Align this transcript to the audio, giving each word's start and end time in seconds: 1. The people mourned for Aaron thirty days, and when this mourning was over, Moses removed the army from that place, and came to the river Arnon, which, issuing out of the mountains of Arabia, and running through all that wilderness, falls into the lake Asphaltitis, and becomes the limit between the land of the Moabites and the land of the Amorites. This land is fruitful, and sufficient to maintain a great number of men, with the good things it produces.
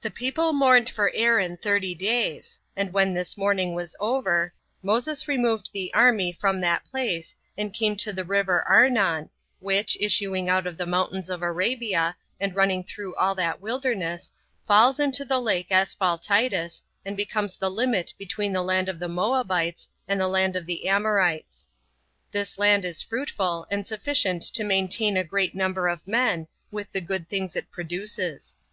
1. 0.00 0.10
The 0.10 0.10
people 0.10 0.52
mourned 0.52 0.90
for 0.90 1.12
Aaron 1.14 1.56
thirty 1.56 1.94
days, 1.94 2.58
and 2.74 2.92
when 2.92 3.14
this 3.14 3.38
mourning 3.38 3.72
was 3.72 3.94
over, 4.00 4.52
Moses 4.82 5.28
removed 5.28 5.70
the 5.72 5.94
army 5.94 6.32
from 6.32 6.60
that 6.62 6.84
place, 6.86 7.36
and 7.56 7.72
came 7.72 7.94
to 7.98 8.12
the 8.12 8.24
river 8.24 8.62
Arnon, 8.64 9.30
which, 9.60 9.96
issuing 10.00 10.48
out 10.48 10.66
of 10.66 10.76
the 10.76 10.86
mountains 10.86 11.30
of 11.30 11.40
Arabia, 11.40 12.16
and 12.40 12.56
running 12.56 12.82
through 12.82 13.14
all 13.14 13.36
that 13.36 13.60
wilderness, 13.60 14.32
falls 14.66 14.98
into 14.98 15.24
the 15.24 15.38
lake 15.38 15.68
Asphaltitis, 15.70 16.82
and 17.04 17.16
becomes 17.16 17.56
the 17.56 17.70
limit 17.70 18.12
between 18.18 18.52
the 18.52 18.60
land 18.60 18.88
of 18.88 18.98
the 18.98 19.06
Moabites 19.08 19.88
and 20.08 20.20
the 20.20 20.26
land 20.26 20.56
of 20.56 20.66
the 20.66 20.88
Amorites. 20.88 21.68
This 22.32 22.58
land 22.58 22.84
is 22.84 23.02
fruitful, 23.02 23.68
and 23.70 23.86
sufficient 23.86 24.42
to 24.52 24.64
maintain 24.64 25.16
a 25.16 25.22
great 25.22 25.54
number 25.54 25.86
of 25.86 26.08
men, 26.08 26.48
with 26.72 26.90
the 26.90 27.00
good 27.00 27.28
things 27.28 27.54
it 27.54 27.70
produces. 27.70 28.56